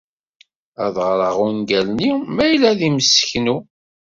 Ad 0.83 0.95
ɣreɣ 1.07 1.35
ungal-nni 1.47 2.11
ma 2.35 2.43
yella 2.49 2.79
d 2.79 2.81
imseknu. 2.87 3.57